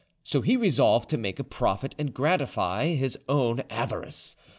[0.23, 4.35] So he resolved to make a profit and gratify his own avarice.